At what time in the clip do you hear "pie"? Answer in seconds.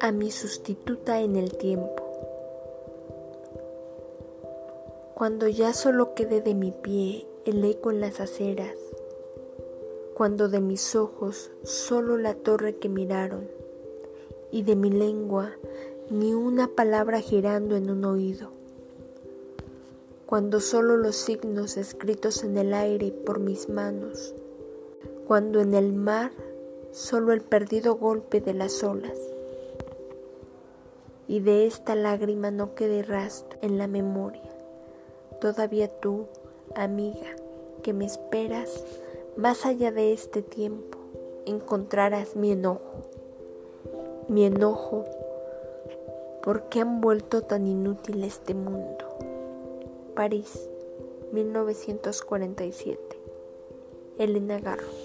6.72-7.26